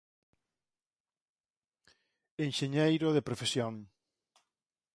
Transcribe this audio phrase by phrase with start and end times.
[2.47, 3.73] Enxeñeiro de profesión.